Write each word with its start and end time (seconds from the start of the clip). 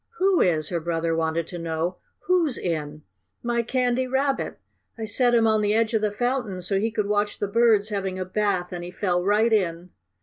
"Who 0.17 0.41
is?" 0.41 0.69
her 0.69 0.79
brother 0.79 1.15
wanted 1.15 1.45
to 1.49 1.59
know. 1.59 1.97
"Who's 2.21 2.57
in?" 2.57 3.03
"My 3.43 3.61
Candy 3.61 4.07
Rabbit. 4.07 4.57
I 4.97 5.05
set 5.05 5.35
him 5.35 5.45
on 5.45 5.61
the 5.61 5.75
edge 5.75 5.93
of 5.93 6.01
the 6.01 6.09
fountain 6.09 6.63
so 6.63 6.79
he 6.79 6.89
could 6.89 7.05
watch 7.07 7.37
the 7.37 7.47
birds 7.47 7.89
having 7.89 8.17
a 8.17 8.25
bath, 8.25 8.73
and 8.73 8.83
he 8.83 8.89
fell 8.89 9.23
right 9.23 9.53
in." 9.53 9.91